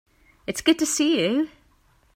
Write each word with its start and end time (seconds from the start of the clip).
It's 0.47 0.61
good 0.61 0.79
to 0.79 0.85
see 0.87 1.21
you. 1.21 1.49